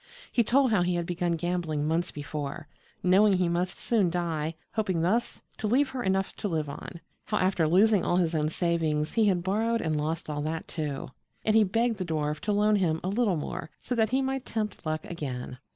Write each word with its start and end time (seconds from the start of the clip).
He 0.31 0.43
told 0.43 0.71
how 0.71 0.81
he 0.81 0.95
had 0.95 1.05
begun 1.05 1.33
gambling 1.33 1.87
months 1.87 2.09
before, 2.09 2.67
knowing 3.03 3.33
he 3.33 3.47
must 3.47 3.77
soon 3.77 4.09
die, 4.09 4.55
hoping 4.71 5.03
thus 5.03 5.43
to 5.59 5.67
leave 5.67 5.89
her 5.91 6.01
enough 6.01 6.35
to 6.37 6.47
live 6.47 6.67
on; 6.69 7.01
how, 7.25 7.37
after 7.37 7.67
losing 7.67 8.03
all 8.03 8.15
his 8.17 8.33
own 8.33 8.49
savings, 8.49 9.13
he 9.13 9.25
had 9.27 9.43
borrowed 9.43 9.79
and 9.79 9.97
lost 10.01 10.27
all 10.27 10.41
that, 10.41 10.67
too. 10.67 11.11
And 11.45 11.55
he 11.55 11.63
begged 11.63 11.97
the 11.97 12.03
dwarf 12.05 12.39
to 12.39 12.51
loan 12.51 12.77
him 12.77 12.99
a 13.03 13.09
little 13.09 13.37
more 13.37 13.69
so 13.79 13.93
that 13.93 14.09
he 14.09 14.23
might 14.23 14.43
tempt 14.43 14.87
luck 14.87 15.05
again. 15.05 15.59